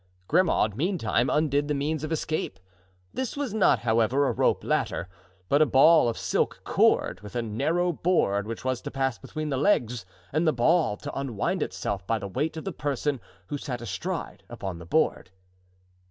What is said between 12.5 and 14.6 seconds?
of the person who sat astride